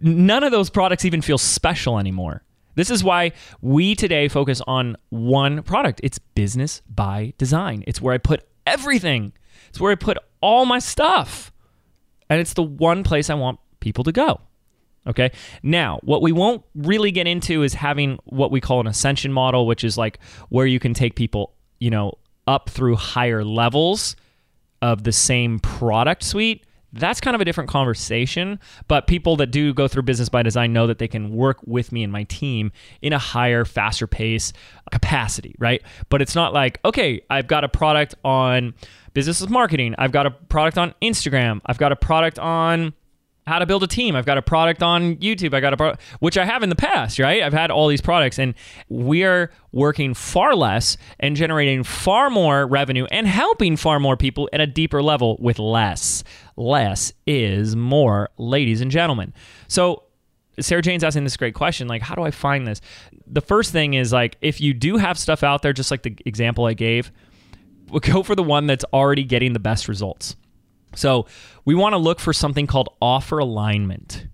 None 0.00 0.44
of 0.44 0.52
those 0.52 0.70
products 0.70 1.04
even 1.04 1.20
feel 1.20 1.36
special 1.36 1.98
anymore. 1.98 2.44
This 2.76 2.90
is 2.90 3.02
why 3.04 3.32
we 3.60 3.94
today 3.96 4.28
focus 4.28 4.62
on 4.66 4.96
one 5.08 5.62
product. 5.64 6.00
It's 6.04 6.18
business 6.18 6.80
by 6.88 7.34
design. 7.38 7.82
It's 7.86 8.00
where 8.00 8.14
I 8.14 8.18
put 8.18 8.46
everything. 8.66 9.32
It's 9.68 9.80
where 9.80 9.92
I 9.92 9.96
put 9.96 10.18
all 10.40 10.64
my 10.64 10.78
stuff. 10.78 11.52
And 12.30 12.40
it's 12.40 12.54
the 12.54 12.62
one 12.62 13.02
place 13.02 13.30
I 13.30 13.34
want 13.34 13.58
people 13.80 14.04
to 14.04 14.12
go. 14.12 14.40
Okay. 15.06 15.32
Now, 15.62 16.00
what 16.02 16.22
we 16.22 16.32
won't 16.32 16.62
really 16.74 17.10
get 17.10 17.26
into 17.26 17.62
is 17.62 17.74
having 17.74 18.18
what 18.24 18.50
we 18.50 18.60
call 18.60 18.80
an 18.80 18.86
ascension 18.86 19.32
model, 19.32 19.66
which 19.66 19.84
is 19.84 19.98
like 19.98 20.18
where 20.48 20.66
you 20.66 20.80
can 20.80 20.94
take 20.94 21.14
people, 21.14 21.53
you 21.78 21.90
know, 21.90 22.18
up 22.46 22.68
through 22.68 22.96
higher 22.96 23.44
levels 23.44 24.16
of 24.82 25.04
the 25.04 25.12
same 25.12 25.58
product 25.58 26.22
suite 26.22 26.64
that's 26.94 27.20
kind 27.20 27.34
of 27.34 27.40
a 27.40 27.44
different 27.44 27.68
conversation. 27.68 28.58
But 28.88 29.06
people 29.06 29.36
that 29.36 29.48
do 29.48 29.74
go 29.74 29.88
through 29.88 30.04
business 30.04 30.28
by 30.28 30.42
design 30.42 30.72
know 30.72 30.86
that 30.86 30.98
they 30.98 31.08
can 31.08 31.34
work 31.34 31.58
with 31.66 31.92
me 31.92 32.02
and 32.02 32.12
my 32.12 32.24
team 32.24 32.72
in 33.02 33.12
a 33.12 33.18
higher, 33.18 33.64
faster 33.64 34.06
pace 34.06 34.52
capacity, 34.90 35.54
right? 35.58 35.82
But 36.08 36.22
it's 36.22 36.34
not 36.34 36.52
like, 36.52 36.78
okay, 36.84 37.20
I've 37.28 37.48
got 37.48 37.64
a 37.64 37.68
product 37.68 38.14
on 38.24 38.74
business 39.12 39.48
marketing, 39.48 39.94
I've 39.98 40.12
got 40.12 40.26
a 40.26 40.30
product 40.30 40.78
on 40.78 40.94
Instagram, 41.02 41.60
I've 41.66 41.78
got 41.78 41.92
a 41.92 41.96
product 41.96 42.38
on 42.38 42.94
how 43.46 43.58
to 43.58 43.66
build 43.66 43.82
a 43.82 43.86
team. 43.86 44.16
I've 44.16 44.26
got 44.26 44.38
a 44.38 44.42
product 44.42 44.82
on 44.82 45.16
YouTube. 45.16 45.54
I 45.54 45.60
got 45.60 45.72
a 45.72 45.76
product, 45.76 46.02
which 46.20 46.38
I 46.38 46.44
have 46.44 46.62
in 46.62 46.68
the 46.68 46.76
past, 46.76 47.18
right? 47.18 47.42
I've 47.42 47.52
had 47.52 47.70
all 47.70 47.88
these 47.88 48.00
products 48.00 48.38
and 48.38 48.54
we 48.88 49.24
are 49.24 49.50
working 49.72 50.14
far 50.14 50.54
less 50.54 50.96
and 51.20 51.36
generating 51.36 51.84
far 51.84 52.30
more 52.30 52.66
revenue 52.66 53.06
and 53.10 53.26
helping 53.26 53.76
far 53.76 54.00
more 54.00 54.16
people 54.16 54.48
at 54.52 54.60
a 54.60 54.66
deeper 54.66 55.02
level 55.02 55.36
with 55.40 55.58
less. 55.58 56.24
Less 56.56 57.12
is 57.26 57.76
more, 57.76 58.30
ladies 58.38 58.80
and 58.80 58.90
gentlemen. 58.90 59.34
So 59.68 60.04
Sarah 60.60 60.82
Jane's 60.82 61.04
asking 61.04 61.24
this 61.24 61.36
great 61.36 61.54
question 61.54 61.88
like, 61.88 62.02
how 62.02 62.14
do 62.14 62.22
I 62.22 62.30
find 62.30 62.66
this? 62.66 62.80
The 63.26 63.40
first 63.40 63.72
thing 63.72 63.94
is 63.94 64.12
like, 64.12 64.36
if 64.40 64.60
you 64.60 64.72
do 64.72 64.96
have 64.96 65.18
stuff 65.18 65.42
out 65.42 65.62
there, 65.62 65.72
just 65.72 65.90
like 65.90 66.02
the 66.02 66.16
example 66.24 66.64
I 66.64 66.74
gave, 66.74 67.10
go 68.00 68.22
for 68.22 68.34
the 68.34 68.42
one 68.42 68.66
that's 68.66 68.84
already 68.92 69.24
getting 69.24 69.52
the 69.52 69.58
best 69.58 69.88
results. 69.88 70.36
So 70.94 71.26
we 71.64 71.74
want 71.74 71.92
to 71.92 71.98
look 71.98 72.20
for 72.20 72.32
something 72.32 72.66
called 72.66 72.94
offer 73.00 73.38
alignment. 73.38 74.26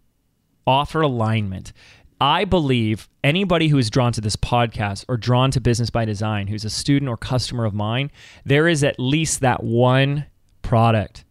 Offer 0.67 1.03
alignment. 1.03 1.73
I 2.21 2.45
believe 2.45 3.09
anybody 3.25 3.69
who 3.69 3.79
is 3.79 3.89
drawn 3.89 4.13
to 4.13 4.21
this 4.21 4.37
podcast 4.37 5.07
or 5.09 5.17
drawn 5.17 5.51
to 5.53 5.61
business 5.61 5.89
by 5.89 6.05
design, 6.05 6.49
who's 6.49 6.67
a 6.67 6.71
student 6.71 7.09
or 7.09 7.17
customer 7.17 7.65
of 7.65 7.73
mine, 7.73 8.11
there 8.45 8.69
is 8.69 8.85
at 8.85 9.01
least 9.01 9.41
that 9.41 9.63
one 9.63 10.27
product 10.63 11.25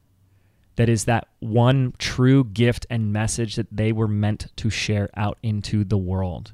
that 0.79 0.87
is 0.87 1.05
that 1.05 1.27
one 1.39 1.93
true 1.97 2.45
gift 2.45 2.87
and 2.89 3.11
message 3.11 3.57
that 3.57 3.67
they 3.69 3.91
were 3.91 4.07
meant 4.07 4.47
to 4.55 4.69
share 4.69 5.09
out 5.13 5.37
into 5.43 5.83
the 5.83 5.97
world. 5.97 6.53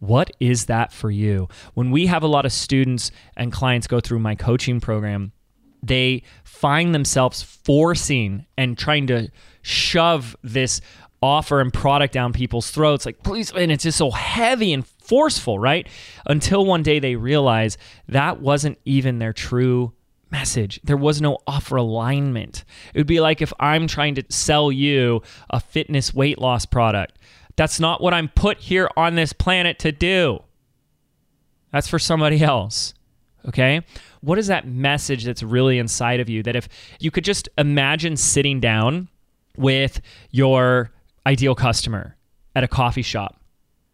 What 0.00 0.32
is 0.40 0.66
that 0.66 0.92
for 0.92 1.08
you? 1.08 1.48
When 1.74 1.92
we 1.92 2.06
have 2.06 2.24
a 2.24 2.28
lot 2.28 2.46
of 2.46 2.52
students 2.52 3.12
and 3.36 3.52
clients 3.52 3.86
go 3.86 4.00
through 4.00 4.18
my 4.18 4.34
coaching 4.34 4.80
program, 4.80 5.30
they 5.82 6.22
find 6.44 6.94
themselves 6.94 7.42
forcing 7.42 8.46
and 8.56 8.76
trying 8.76 9.06
to 9.06 9.30
shove 9.62 10.36
this 10.42 10.80
offer 11.22 11.60
and 11.60 11.72
product 11.72 12.12
down 12.12 12.32
people's 12.32 12.70
throats 12.70 13.04
like 13.04 13.22
please 13.24 13.50
and 13.50 13.72
it's 13.72 13.82
just 13.82 13.98
so 13.98 14.10
heavy 14.10 14.72
and 14.72 14.86
forceful 14.86 15.58
right? 15.58 15.88
Until 16.26 16.64
one 16.64 16.82
day 16.82 16.98
they 16.98 17.16
realize 17.16 17.76
that 18.08 18.40
wasn't 18.40 18.78
even 18.84 19.18
their 19.18 19.32
true 19.32 19.92
message. 20.30 20.80
There 20.84 20.96
was 20.96 21.20
no 21.20 21.38
offer 21.46 21.76
alignment. 21.76 22.64
It 22.94 22.98
would 22.98 23.06
be 23.06 23.20
like 23.20 23.40
if 23.42 23.52
i'm 23.58 23.86
trying 23.86 24.14
to 24.16 24.24
sell 24.28 24.70
you 24.70 25.22
a 25.50 25.60
fitness 25.60 26.14
weight 26.14 26.38
loss 26.38 26.66
product. 26.66 27.18
That's 27.56 27.80
not 27.80 28.00
what 28.00 28.14
i'm 28.14 28.28
put 28.28 28.58
here 28.58 28.88
on 28.96 29.14
this 29.14 29.32
planet 29.32 29.78
to 29.80 29.92
do. 29.92 30.42
That's 31.72 31.88
for 31.88 31.98
somebody 31.98 32.42
else 32.42 32.94
okay 33.48 33.82
what 34.20 34.38
is 34.38 34.46
that 34.46 34.66
message 34.66 35.24
that's 35.24 35.42
really 35.42 35.78
inside 35.78 36.20
of 36.20 36.28
you 36.28 36.42
that 36.42 36.54
if 36.54 36.68
you 37.00 37.10
could 37.10 37.24
just 37.24 37.48
imagine 37.58 38.16
sitting 38.16 38.60
down 38.60 39.08
with 39.56 40.00
your 40.30 40.90
ideal 41.26 41.54
customer 41.54 42.16
at 42.54 42.62
a 42.62 42.68
coffee 42.68 43.02
shop 43.02 43.38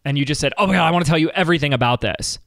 and 0.05 0.17
you 0.17 0.23
just 0.23 0.39
said, 0.39 0.53
"Oh 0.57 0.67
my 0.67 0.73
god, 0.73 0.87
I 0.87 0.91
want 0.91 1.03
to 1.03 1.09
tell 1.09 1.17
you 1.17 1.31
everything 1.31 1.73
about 1.73 1.99
this." 1.99 2.39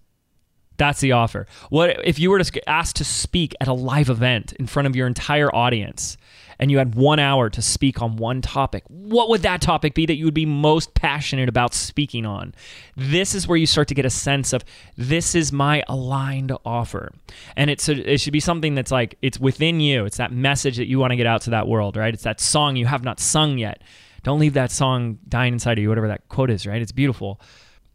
That's 0.79 1.01
the 1.01 1.13
offer. 1.13 1.47
What 1.71 2.05
if 2.05 2.19
you 2.19 2.31
were 2.31 2.43
to 2.43 2.69
asked 2.69 2.97
to 2.97 3.05
speak 3.05 3.55
at 3.61 3.69
a 3.69 3.73
live 3.73 4.09
event 4.09 4.53
in 4.55 4.67
front 4.67 4.87
of 4.87 4.97
your 4.97 5.07
entire 5.07 5.55
audience 5.55 6.17
and 6.61 6.71
you 6.71 6.79
had 6.79 6.95
one 6.95 7.19
hour 7.19 7.51
to 7.51 7.61
speak 7.61 8.01
on 8.01 8.17
one 8.17 8.41
topic, 8.43 8.85
what 8.87 9.29
would 9.29 9.43
that 9.43 9.61
topic 9.61 9.95
be 9.95 10.07
that 10.07 10.15
you 10.15 10.25
would 10.25 10.35
be 10.35 10.47
most 10.47 10.95
passionate 10.95 11.49
about 11.49 11.75
speaking 11.75 12.25
on? 12.25 12.55
This 12.97 13.35
is 13.35 13.47
where 13.47 13.59
you 13.59 13.67
start 13.67 13.89
to 13.89 13.95
get 13.95 14.05
a 14.05 14.11
sense 14.11 14.53
of 14.53 14.65
this 14.97 15.35
is 15.35 15.53
my 15.53 15.83
aligned 15.89 16.53
offer. 16.65 17.13
And 17.57 17.71
it's 17.71 17.89
a, 17.89 18.13
it 18.13 18.21
should 18.21 18.33
be 18.33 18.41
something 18.41 18.75
that's 18.77 18.93
like 18.93 19.17
it's 19.21 19.39
within 19.39 19.81
you. 19.81 20.05
It's 20.05 20.17
that 20.17 20.33
message 20.33 20.77
that 20.77 20.87
you 20.87 21.01
want 21.01 21.11
to 21.11 21.17
get 21.17 21.27
out 21.27 21.43
to 21.43 21.51
that 21.51 21.67
world, 21.67 21.97
right? 21.97 22.15
It's 22.15 22.25
that 22.25 22.41
song 22.41 22.77
you 22.77 22.87
have 22.87 23.03
not 23.03 23.19
sung 23.19 23.59
yet. 23.59 23.83
Don't 24.23 24.39
leave 24.39 24.55
that 24.55 24.71
song 24.71 25.19
dying 25.29 25.55
inside 25.55 25.79
of 25.79 25.83
you, 25.83 25.89
whatever 25.89 26.09
that 26.09 26.29
quote 26.29 26.51
is, 26.51 26.67
right? 26.67 26.83
It's 26.83 26.93
beautiful. 26.93 27.41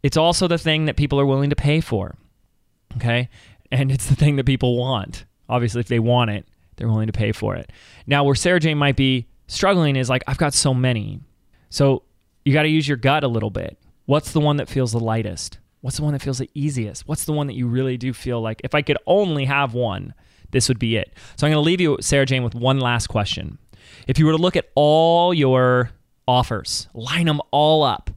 It's 0.03 0.17
also 0.17 0.49
the 0.49 0.57
thing 0.57 0.85
that 0.85 0.97
people 0.97 1.19
are 1.19 1.25
willing 1.25 1.49
to 1.49 1.55
pay 1.55 1.79
for. 1.79 2.15
Okay? 2.97 3.29
And 3.71 3.91
it's 3.91 4.07
the 4.07 4.15
thing 4.15 4.35
that 4.35 4.45
people 4.45 4.77
want. 4.77 5.25
Obviously, 5.49 5.79
if 5.79 5.87
they 5.87 5.99
want 5.99 6.31
it, 6.31 6.47
they're 6.75 6.87
willing 6.87 7.07
to 7.07 7.13
pay 7.13 7.31
for 7.31 7.55
it. 7.55 7.71
Now, 8.07 8.23
where 8.23 8.35
Sarah 8.35 8.59
Jane 8.59 8.77
might 8.77 8.95
be 8.95 9.27
struggling 9.47 9.95
is 9.95 10.09
like, 10.09 10.23
I've 10.27 10.37
got 10.37 10.53
so 10.53 10.73
many. 10.73 11.19
So 11.69 12.03
you 12.45 12.53
got 12.53 12.63
to 12.63 12.69
use 12.69 12.87
your 12.87 12.97
gut 12.97 13.23
a 13.23 13.27
little 13.27 13.49
bit. 13.49 13.77
What's 14.05 14.31
the 14.31 14.39
one 14.39 14.57
that 14.57 14.69
feels 14.69 14.91
the 14.91 14.99
lightest? 14.99 15.59
What's 15.81 15.97
the 15.97 16.03
one 16.03 16.13
that 16.13 16.21
feels 16.21 16.37
the 16.37 16.49
easiest? 16.53 17.07
What's 17.07 17.25
the 17.25 17.33
one 17.33 17.47
that 17.47 17.53
you 17.53 17.67
really 17.67 17.97
do 17.97 18.13
feel 18.13 18.41
like, 18.41 18.61
if 18.63 18.73
I 18.73 18.81
could 18.81 18.97
only 19.05 19.45
have 19.45 19.73
one, 19.73 20.13
this 20.51 20.67
would 20.67 20.79
be 20.79 20.95
it? 20.95 21.13
So 21.35 21.45
I'm 21.45 21.51
going 21.53 21.63
to 21.63 21.65
leave 21.65 21.81
you, 21.81 21.97
Sarah 21.99 22.25
Jane, 22.25 22.43
with 22.43 22.55
one 22.55 22.79
last 22.79 23.07
question. 23.07 23.57
If 24.07 24.17
you 24.17 24.25
were 24.25 24.31
to 24.31 24.37
look 24.37 24.55
at 24.55 24.69
all 24.75 25.33
your 25.33 25.91
offers, 26.27 26.87
line 26.93 27.25
them 27.25 27.41
all 27.51 27.83
up, 27.83 28.09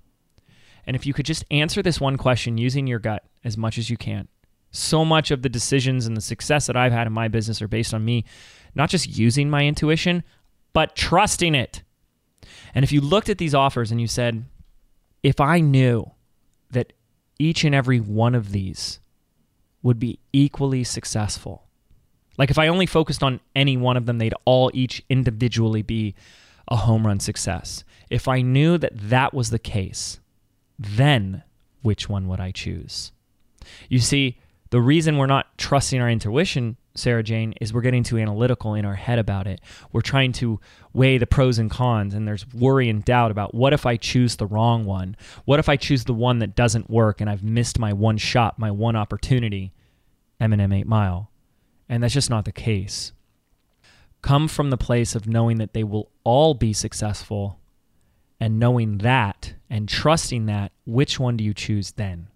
and 0.86 0.94
if 0.94 1.06
you 1.06 1.12
could 1.12 1.26
just 1.26 1.44
answer 1.50 1.82
this 1.82 2.00
one 2.00 2.16
question 2.16 2.56
using 2.56 2.86
your 2.86 3.00
gut 3.00 3.24
as 3.42 3.56
much 3.56 3.78
as 3.78 3.90
you 3.90 3.96
can, 3.96 4.28
so 4.76 5.04
much 5.04 5.30
of 5.30 5.42
the 5.42 5.48
decisions 5.48 6.06
and 6.06 6.16
the 6.16 6.20
success 6.20 6.66
that 6.66 6.76
I've 6.76 6.92
had 6.92 7.06
in 7.06 7.12
my 7.12 7.28
business 7.28 7.60
are 7.62 7.68
based 7.68 7.94
on 7.94 8.04
me 8.04 8.24
not 8.74 8.90
just 8.90 9.16
using 9.16 9.48
my 9.48 9.64
intuition, 9.64 10.22
but 10.72 10.94
trusting 10.94 11.54
it. 11.54 11.82
And 12.74 12.84
if 12.84 12.92
you 12.92 13.00
looked 13.00 13.30
at 13.30 13.38
these 13.38 13.54
offers 13.54 13.90
and 13.90 14.00
you 14.00 14.06
said, 14.06 14.44
if 15.22 15.40
I 15.40 15.60
knew 15.60 16.12
that 16.70 16.92
each 17.38 17.64
and 17.64 17.74
every 17.74 17.98
one 17.98 18.34
of 18.34 18.52
these 18.52 19.00
would 19.82 19.98
be 19.98 20.18
equally 20.32 20.84
successful, 20.84 21.64
like 22.36 22.50
if 22.50 22.58
I 22.58 22.68
only 22.68 22.86
focused 22.86 23.22
on 23.22 23.40
any 23.54 23.78
one 23.78 23.96
of 23.96 24.04
them, 24.04 24.18
they'd 24.18 24.34
all 24.44 24.70
each 24.74 25.02
individually 25.08 25.82
be 25.82 26.14
a 26.68 26.76
home 26.76 27.06
run 27.06 27.18
success. 27.18 27.82
If 28.10 28.28
I 28.28 28.42
knew 28.42 28.76
that 28.78 28.92
that 28.94 29.32
was 29.32 29.50
the 29.50 29.58
case, 29.58 30.20
then 30.78 31.42
which 31.80 32.08
one 32.08 32.28
would 32.28 32.40
I 32.40 32.50
choose? 32.50 33.12
You 33.88 34.00
see, 34.00 34.38
the 34.70 34.80
reason 34.80 35.16
we're 35.16 35.26
not 35.26 35.56
trusting 35.58 36.00
our 36.00 36.10
intuition, 36.10 36.76
Sarah 36.94 37.22
Jane, 37.22 37.54
is 37.60 37.72
we're 37.72 37.82
getting 37.82 38.02
too 38.02 38.18
analytical 38.18 38.74
in 38.74 38.84
our 38.84 38.94
head 38.94 39.18
about 39.18 39.46
it. 39.46 39.60
We're 39.92 40.00
trying 40.00 40.32
to 40.34 40.60
weigh 40.92 41.18
the 41.18 41.26
pros 41.26 41.58
and 41.58 41.70
cons, 41.70 42.14
and 42.14 42.26
there's 42.26 42.46
worry 42.52 42.88
and 42.88 43.04
doubt 43.04 43.30
about 43.30 43.54
what 43.54 43.72
if 43.72 43.86
I 43.86 43.96
choose 43.96 44.36
the 44.36 44.46
wrong 44.46 44.84
one? 44.84 45.16
What 45.44 45.60
if 45.60 45.68
I 45.68 45.76
choose 45.76 46.04
the 46.04 46.14
one 46.14 46.40
that 46.40 46.56
doesn't 46.56 46.90
work 46.90 47.20
and 47.20 47.30
I've 47.30 47.44
missed 47.44 47.78
my 47.78 47.92
one 47.92 48.16
shot, 48.16 48.58
my 48.58 48.70
one 48.70 48.96
opportunity? 48.96 49.72
Eminem 50.40 50.74
8 50.74 50.86
Mile. 50.86 51.30
And 51.88 52.02
that's 52.02 52.14
just 52.14 52.30
not 52.30 52.44
the 52.44 52.52
case. 52.52 53.12
Come 54.22 54.48
from 54.48 54.70
the 54.70 54.76
place 54.76 55.14
of 55.14 55.28
knowing 55.28 55.58
that 55.58 55.72
they 55.72 55.84
will 55.84 56.10
all 56.24 56.54
be 56.54 56.72
successful 56.72 57.60
and 58.40 58.58
knowing 58.58 58.98
that 58.98 59.54
and 59.70 59.88
trusting 59.88 60.46
that, 60.46 60.72
which 60.84 61.20
one 61.20 61.36
do 61.36 61.44
you 61.44 61.54
choose 61.54 61.92
then? 61.92 62.28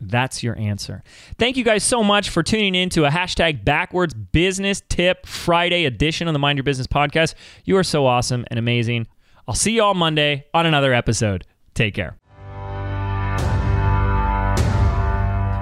That's 0.00 0.42
your 0.42 0.58
answer. 0.58 1.02
Thank 1.38 1.56
you 1.56 1.64
guys 1.64 1.84
so 1.84 2.02
much 2.02 2.30
for 2.30 2.42
tuning 2.42 2.74
in 2.74 2.88
to 2.90 3.04
a 3.04 3.10
hashtag 3.10 3.64
backwards 3.64 4.14
business 4.14 4.82
tip 4.88 5.26
Friday 5.26 5.84
edition 5.84 6.26
of 6.28 6.32
the 6.32 6.38
Mind 6.38 6.56
Your 6.56 6.64
Business 6.64 6.86
podcast. 6.86 7.34
You 7.64 7.76
are 7.76 7.84
so 7.84 8.06
awesome 8.06 8.44
and 8.48 8.58
amazing. 8.58 9.06
I'll 9.46 9.54
see 9.54 9.72
you 9.72 9.82
all 9.82 9.94
Monday 9.94 10.46
on 10.54 10.66
another 10.66 10.94
episode. 10.94 11.44
Take 11.74 11.94
care. 11.94 12.16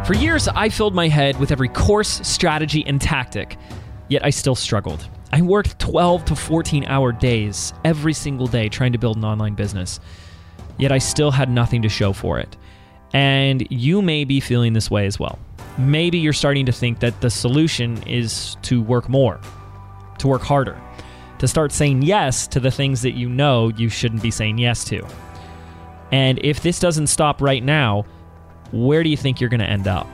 For 0.08 0.14
years, 0.14 0.48
I 0.48 0.70
filled 0.70 0.94
my 0.94 1.08
head 1.08 1.38
with 1.38 1.52
every 1.52 1.68
course, 1.68 2.26
strategy, 2.26 2.82
and 2.86 2.98
tactic, 2.98 3.58
yet 4.08 4.24
I 4.24 4.30
still 4.30 4.54
struggled. 4.54 5.06
I 5.32 5.42
worked 5.42 5.78
12 5.78 6.24
to 6.26 6.34
14 6.34 6.86
hour 6.86 7.12
days 7.12 7.74
every 7.84 8.14
single 8.14 8.46
day 8.46 8.70
trying 8.70 8.92
to 8.92 8.98
build 8.98 9.18
an 9.18 9.24
online 9.26 9.54
business, 9.54 10.00
yet 10.78 10.92
I 10.92 10.98
still 10.98 11.30
had 11.30 11.50
nothing 11.50 11.82
to 11.82 11.90
show 11.90 12.14
for 12.14 12.38
it. 12.38 12.56
And 13.12 13.66
you 13.70 14.02
may 14.02 14.24
be 14.24 14.40
feeling 14.40 14.72
this 14.72 14.90
way 14.90 15.06
as 15.06 15.18
well. 15.18 15.38
Maybe 15.78 16.18
you're 16.18 16.32
starting 16.32 16.66
to 16.66 16.72
think 16.72 17.00
that 17.00 17.20
the 17.20 17.30
solution 17.30 18.02
is 18.02 18.56
to 18.62 18.82
work 18.82 19.08
more, 19.08 19.40
to 20.18 20.28
work 20.28 20.42
harder, 20.42 20.80
to 21.38 21.48
start 21.48 21.72
saying 21.72 22.02
yes 22.02 22.46
to 22.48 22.60
the 22.60 22.70
things 22.70 23.02
that 23.02 23.12
you 23.12 23.28
know 23.28 23.68
you 23.68 23.88
shouldn't 23.88 24.22
be 24.22 24.30
saying 24.30 24.58
yes 24.58 24.84
to. 24.86 25.06
And 26.10 26.38
if 26.42 26.62
this 26.62 26.80
doesn't 26.80 27.06
stop 27.06 27.40
right 27.40 27.62
now, 27.62 28.04
where 28.72 29.02
do 29.02 29.08
you 29.08 29.16
think 29.16 29.40
you're 29.40 29.50
going 29.50 29.60
to 29.60 29.66
end 29.66 29.86
up? 29.86 30.06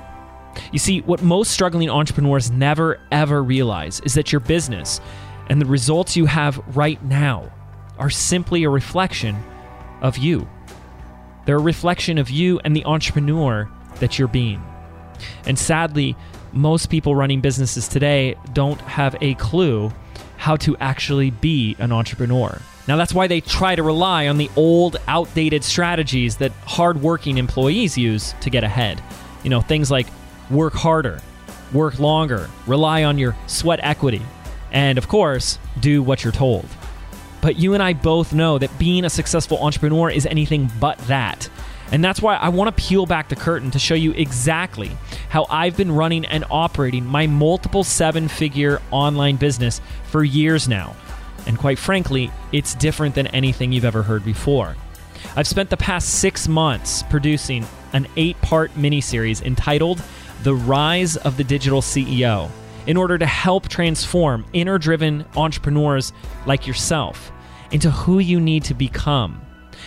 You 0.73 0.79
see, 0.79 1.01
what 1.01 1.23
most 1.23 1.51
struggling 1.51 1.91
entrepreneurs 1.91 2.51
never 2.51 3.01
ever 3.11 3.43
realize 3.43 4.01
is 4.01 4.15
that 4.15 4.33
your 4.33 4.41
business 4.41 5.01
and 5.49 5.61
the 5.61 5.67
results 5.67 6.17
you 6.17 6.27
have 6.27 6.63
right 6.77 7.03
now 7.05 7.51
are 7.99 8.11
simply 8.11 8.65
a 8.65 8.71
reflection 8.71 9.37
of 10.01 10.17
you. 10.17 10.49
They're 11.45 11.57
a 11.57 11.61
reflection 11.61 12.19
of 12.19 12.31
you 12.31 12.61
and 12.65 12.75
the 12.75 12.85
entrepreneur 12.85 13.69
that 14.01 14.19
you're 14.19 14.29
being. 14.29 14.63
And 15.47 15.59
sadly, 15.59 16.17
most 16.53 16.89
people 16.89 17.15
running 17.15 17.41
businesses 17.41 17.89
today 17.89 18.37
don't 18.53 18.81
have 18.83 19.17
a 19.21 19.35
clue 19.35 19.93
how 20.37 20.57
to 20.57 20.77
actually 20.79 21.31
be 21.31 21.77
an 21.79 21.93
entrepreneur. 21.93 22.61
Now, 22.87 22.97
that's 22.97 23.15
why 23.15 23.27
they 23.27 23.41
try 23.41 23.75
to 23.75 23.83
rely 23.83 24.29
on 24.29 24.37
the 24.37 24.51
old, 24.57 24.99
outdated 25.09 25.65
strategies 25.65 26.37
that 26.37 26.53
hardworking 26.67 27.39
employees 27.39 27.97
use 27.97 28.35
to 28.43 28.51
get 28.51 28.63
ahead. 28.63 29.03
You 29.43 29.51
know, 29.51 29.63
things 29.63 29.91
like 29.91 30.07
work 30.51 30.75
harder, 30.75 31.23
work 31.73 31.99
longer, 31.99 32.51
rely 32.67 33.05
on 33.05 33.17
your 33.17 33.35
sweat 33.47 33.81
equity, 33.83 34.23
and 34.71 34.99
of 34.99 35.09
course, 35.09 35.59
do 35.81 36.03
what 36.03 36.25
you're 36.25 36.33
told. 36.33 36.67
But 37.45 37.59
you 37.59 37.75
and 37.75 37.83
I 37.83 37.93
both 37.93 38.33
know 38.33 38.57
that 38.57 38.79
being 38.79 39.05
a 39.05 39.11
successful 39.11 39.59
entrepreneur 39.59 40.09
is 40.09 40.25
anything 40.25 40.73
but 40.81 40.97
that. 41.09 41.51
And 41.93 42.03
that's 42.03 42.23
why 42.23 42.37
I 42.37 42.49
want 42.49 42.75
to 42.75 42.83
peel 42.83 43.05
back 43.05 43.29
the 43.29 43.37
curtain 43.37 43.71
to 43.73 43.79
show 43.79 43.95
you 43.95 44.13
exactly 44.13 44.91
how 45.29 45.45
I've 45.51 45.77
been 45.77 45.93
running 45.93 46.25
and 46.25 46.47
operating 46.51 47.05
my 47.05 47.27
multiple 47.27 47.85
seven 47.85 48.29
figure 48.29 48.81
online 48.91 49.37
business 49.37 49.83
for 50.05 50.25
years 50.25 50.69
now. 50.69 50.97
And 51.47 51.59
quite 51.59 51.79
frankly, 51.79 52.33
it's 52.51 52.75
different 52.77 53.15
than 53.15 53.27
anything 53.27 53.73
you've 53.73 53.85
ever 53.85 54.03
heard 54.03 54.25
before. 54.25 54.75
I've 55.37 55.47
spent 55.47 55.69
the 55.69 55.77
past 55.77 56.21
six 56.21 56.49
months 56.49 57.03
producing 57.03 57.67
an 57.93 58.07
eight 58.17 58.41
part 58.41 58.73
miniseries 58.73 59.43
entitled 59.43 60.03
The 60.45 60.55
Rise 60.55 61.19
of 61.19 61.37
the 61.37 61.45
Digital 61.45 61.83
CEO 61.83 62.51
in 62.87 62.97
order 62.97 63.19
to 63.19 63.26
help 63.26 63.69
transform 63.69 64.45
inner 64.53 64.79
driven 64.79 65.25
entrepreneurs 65.37 66.12
like 66.47 66.67
yourself 66.67 67.33
into 67.71 67.91
who 67.91 68.19
you 68.19 68.38
need 68.41 68.64
to 68.64 68.75
become 68.75 69.41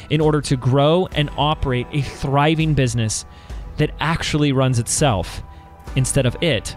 in 0.10 0.22
order 0.22 0.42
to 0.42 0.56
grow 0.56 1.08
and 1.14 1.30
operate 1.38 1.88
a 1.92 2.02
thriving 2.02 2.74
business 2.74 3.26
that 3.78 3.92
actually 4.00 4.52
runs 4.52 4.80
itself 4.80 5.42
instead 5.96 6.26
of 6.26 6.36
it 6.42 6.76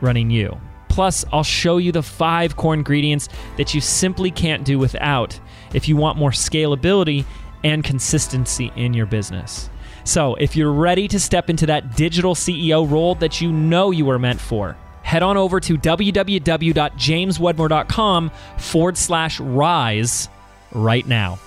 running 0.00 0.30
you. 0.30 0.58
Plus, 0.88 1.24
I'll 1.32 1.44
show 1.44 1.76
you 1.76 1.92
the 1.92 2.02
five 2.02 2.56
core 2.56 2.74
ingredients 2.74 3.28
that 3.56 3.74
you 3.74 3.80
simply 3.80 4.30
can't 4.30 4.64
do 4.64 4.78
without 4.78 5.38
if 5.72 5.88
you 5.88 5.96
want 5.96 6.18
more 6.18 6.30
scalability 6.30 7.24
and 7.62 7.84
consistency 7.84 8.72
in 8.74 8.94
your 8.94 9.06
business. 9.06 9.70
So, 10.04 10.34
if 10.36 10.56
you're 10.56 10.72
ready 10.72 11.06
to 11.08 11.20
step 11.20 11.50
into 11.50 11.66
that 11.66 11.94
digital 11.94 12.34
CEO 12.34 12.90
role 12.90 13.14
that 13.16 13.40
you 13.40 13.52
know 13.52 13.90
you 13.90 14.08
are 14.10 14.18
meant 14.18 14.40
for, 14.40 14.76
head 15.08 15.22
on 15.22 15.38
over 15.38 15.58
to 15.58 15.78
www.jameswedmore.com 15.78 18.30
forward 18.58 18.98
slash 18.98 19.40
rise 19.40 20.28
right 20.72 21.06
now. 21.06 21.38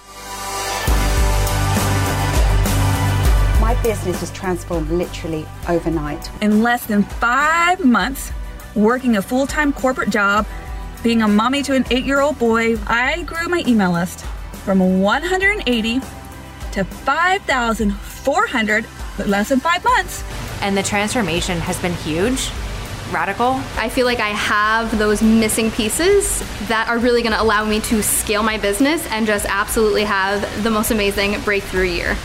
My 3.62 3.80
business 3.84 4.20
was 4.20 4.32
transformed 4.32 4.89
literally 4.89 5.46
overnight. 5.70 6.27
In 6.41 6.63
less 6.63 6.88
than 6.88 7.03
five 7.03 7.86
months, 7.86 8.32
working 8.74 9.18
a 9.18 9.22
full 9.22 9.46
time 9.46 9.72
corporate 9.72 10.10
job, 10.10 10.48
being 11.03 11.22
a 11.22 11.27
mommy 11.27 11.62
to 11.62 11.75
an 11.75 11.86
eight 11.91 12.03
year 12.03 12.20
old 12.20 12.39
boy, 12.39 12.77
I 12.88 13.22
grew 13.22 13.48
my 13.48 13.63
email 13.68 13.91
list 13.91 14.25
from 14.65 15.01
180 15.01 16.00
to 16.72 16.84
5,400 16.84 18.86
in 19.20 19.30
less 19.30 19.50
than 19.50 19.60
five 19.60 19.84
months. 19.84 20.24
And 20.63 20.75
the 20.75 20.82
transformation 20.82 21.60
has 21.60 21.80
been 21.80 21.94
huge 21.94 22.50
radical. 23.12 23.62
I 23.77 23.89
feel 23.89 24.06
like 24.06 24.20
I 24.20 24.30
have 24.30 24.98
those 24.98 25.22
missing 25.22 25.72
pieces 25.72 26.39
that 26.68 26.88
are 26.88 26.98
really 26.98 27.22
going 27.22 27.34
to 27.34 27.41
allow 27.41 27.65
me 27.65 27.80
to 27.82 28.01
scale 28.01 28.44
my 28.44 28.58
business 28.58 29.06
and 29.08 29.25
just 29.27 29.46
absolutely 29.48 30.03
have 30.03 30.63
the 30.63 30.70
most 30.70 30.91
amazing 30.91 31.40
breakthrough 31.42 31.88
year. 31.88 32.18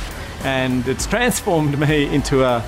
And 0.42 0.86
it's 0.86 1.06
transformed 1.06 1.78
me 1.78 2.14
into 2.14 2.44
a, 2.44 2.64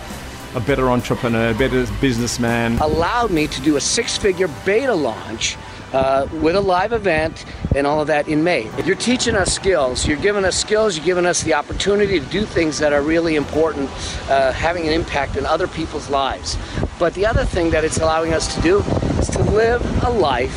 a 0.54 0.60
better 0.60 0.90
entrepreneur, 0.90 1.50
a 1.50 1.54
better 1.54 1.86
businessman. 2.00 2.78
Allowed 2.78 3.30
me 3.30 3.46
to 3.46 3.60
do 3.60 3.76
a 3.76 3.80
six 3.80 4.16
figure 4.16 4.48
beta 4.64 4.94
launch 4.94 5.56
uh, 5.92 6.26
with 6.32 6.56
a 6.56 6.60
live 6.60 6.92
event 6.92 7.44
and 7.74 7.86
all 7.86 8.00
of 8.00 8.06
that 8.08 8.28
in 8.28 8.42
May. 8.44 8.70
You're 8.84 8.96
teaching 8.96 9.34
us 9.34 9.54
skills. 9.54 10.06
You're 10.06 10.18
giving 10.18 10.44
us 10.44 10.56
skills. 10.56 10.96
You're 10.96 11.06
giving 11.06 11.26
us 11.26 11.42
the 11.42 11.54
opportunity 11.54 12.20
to 12.20 12.26
do 12.26 12.44
things 12.44 12.78
that 12.78 12.92
are 12.92 13.02
really 13.02 13.36
important, 13.36 13.90
uh, 14.30 14.52
having 14.52 14.86
an 14.86 14.92
impact 14.92 15.36
in 15.36 15.46
other 15.46 15.68
people's 15.68 16.10
lives. 16.10 16.58
But 16.98 17.14
the 17.14 17.26
other 17.26 17.44
thing 17.44 17.70
that 17.70 17.84
it's 17.84 17.98
allowing 17.98 18.34
us 18.34 18.54
to 18.54 18.60
do 18.62 18.80
is 19.18 19.28
to 19.30 19.42
live 19.42 20.04
a 20.04 20.10
life 20.10 20.56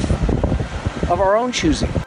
of 1.10 1.20
our 1.20 1.36
own 1.36 1.52
choosing. 1.52 2.01